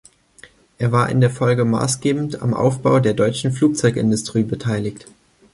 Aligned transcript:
Er 0.79 0.91
war 0.91 1.09
in 1.09 1.21
der 1.21 1.29
Folge 1.29 1.63
maßgebend 1.63 2.41
am 2.41 2.55
Aufbau 2.55 2.99
der 2.99 3.13
deutschen 3.13 3.51
Flugzeugindustrie 3.51 4.41
beteiligt. 4.41 5.05